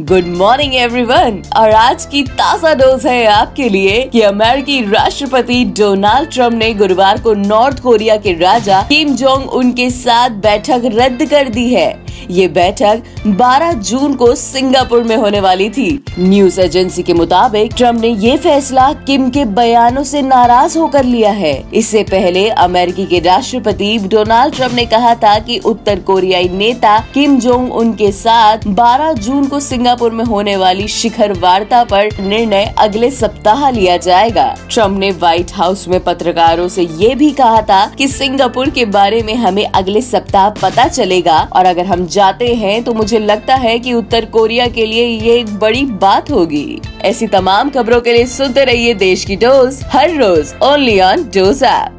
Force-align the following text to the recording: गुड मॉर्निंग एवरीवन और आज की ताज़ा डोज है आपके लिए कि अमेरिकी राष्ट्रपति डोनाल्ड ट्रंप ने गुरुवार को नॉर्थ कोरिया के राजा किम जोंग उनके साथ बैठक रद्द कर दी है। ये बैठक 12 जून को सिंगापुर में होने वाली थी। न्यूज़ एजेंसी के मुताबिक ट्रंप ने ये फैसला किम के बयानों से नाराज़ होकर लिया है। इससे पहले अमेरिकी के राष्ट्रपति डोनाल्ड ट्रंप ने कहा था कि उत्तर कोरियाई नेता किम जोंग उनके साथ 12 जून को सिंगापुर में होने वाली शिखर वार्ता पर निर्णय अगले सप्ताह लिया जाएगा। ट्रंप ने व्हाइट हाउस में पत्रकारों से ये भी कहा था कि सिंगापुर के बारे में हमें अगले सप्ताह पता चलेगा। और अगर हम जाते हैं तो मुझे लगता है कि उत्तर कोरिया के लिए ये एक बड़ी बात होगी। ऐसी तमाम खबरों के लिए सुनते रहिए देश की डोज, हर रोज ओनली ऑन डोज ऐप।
गुड 0.00 0.26
मॉर्निंग 0.26 0.74
एवरीवन 0.74 1.42
और 1.56 1.70
आज 1.70 2.04
की 2.06 2.22
ताज़ा 2.22 2.72
डोज 2.74 3.06
है 3.06 3.26
आपके 3.26 3.68
लिए 3.68 4.00
कि 4.12 4.20
अमेरिकी 4.20 4.80
राष्ट्रपति 4.90 5.64
डोनाल्ड 5.78 6.30
ट्रंप 6.30 6.52
ने 6.52 6.72
गुरुवार 6.74 7.20
को 7.22 7.34
नॉर्थ 7.34 7.80
कोरिया 7.80 8.16
के 8.16 8.32
राजा 8.32 8.80
किम 8.82 9.14
जोंग 9.16 9.50
उनके 9.50 9.90
साथ 9.90 10.40
बैठक 10.42 10.90
रद्द 10.94 11.28
कर 11.30 11.48
दी 11.48 11.68
है। 11.74 11.90
ये 12.30 12.46
बैठक 12.48 13.02
12 13.38 13.72
जून 13.80 14.14
को 14.14 14.34
सिंगापुर 14.34 15.02
में 15.02 15.14
होने 15.16 15.40
वाली 15.40 15.68
थी। 15.70 16.04
न्यूज़ 16.18 16.60
एजेंसी 16.60 17.02
के 17.02 17.14
मुताबिक 17.14 17.72
ट्रंप 17.76 18.00
ने 18.00 18.08
ये 18.08 18.36
फैसला 18.36 18.92
किम 19.06 19.28
के 19.30 19.44
बयानों 19.44 20.02
से 20.04 20.22
नाराज़ 20.22 20.78
होकर 20.78 21.04
लिया 21.04 21.30
है। 21.30 21.52
इससे 21.74 22.02
पहले 22.02 22.48
अमेरिकी 22.48 23.06
के 23.06 23.20
राष्ट्रपति 23.20 23.96
डोनाल्ड 24.04 24.54
ट्रंप 24.54 24.72
ने 24.72 24.84
कहा 24.86 25.14
था 25.14 25.38
कि 25.38 25.58
उत्तर 25.64 26.00
कोरियाई 26.00 26.48
नेता 26.48 26.98
किम 27.14 27.38
जोंग 27.40 27.72
उनके 27.72 28.10
साथ 28.12 28.66
12 28.74 29.12
जून 29.12 29.46
को 29.46 29.60
सिंगापुर 29.82 30.12
में 30.12 30.24
होने 30.24 30.54
वाली 30.56 30.86
शिखर 30.88 31.32
वार्ता 31.32 31.82
पर 31.84 32.20
निर्णय 32.20 32.64
अगले 32.78 33.10
सप्ताह 33.10 33.68
लिया 33.70 33.96
जाएगा। 33.96 34.44
ट्रंप 34.70 34.98
ने 34.98 35.10
व्हाइट 35.12 35.50
हाउस 35.52 35.86
में 35.88 35.98
पत्रकारों 36.00 36.68
से 36.68 36.82
ये 37.00 37.14
भी 37.14 37.30
कहा 37.30 37.62
था 37.62 37.84
कि 37.98 38.06
सिंगापुर 38.08 38.70
के 38.70 38.84
बारे 38.88 39.22
में 39.22 39.34
हमें 39.36 39.64
अगले 39.64 40.00
सप्ताह 40.02 40.48
पता 40.62 40.86
चलेगा। 40.88 41.38
और 41.52 41.66
अगर 41.66 41.86
हम 41.86 42.06
जाते 42.08 42.54
हैं 42.54 42.82
तो 42.84 42.94
मुझे 42.94 43.18
लगता 43.18 43.54
है 43.56 43.78
कि 43.78 43.94
उत्तर 43.94 44.24
कोरिया 44.24 44.66
के 44.68 44.86
लिए 44.86 45.06
ये 45.06 45.38
एक 45.38 45.54
बड़ी 45.58 45.84
बात 46.04 46.30
होगी। 46.30 46.80
ऐसी 47.02 47.26
तमाम 47.26 47.70
खबरों 47.70 48.00
के 48.00 48.12
लिए 48.12 48.26
सुनते 48.28 48.64
रहिए 48.64 48.94
देश 48.94 49.24
की 49.24 49.36
डोज, 49.36 49.80
हर 49.92 50.14
रोज 50.16 50.54
ओनली 50.62 50.98
ऑन 51.00 51.22
डोज 51.34 51.62
ऐप। 51.64 51.90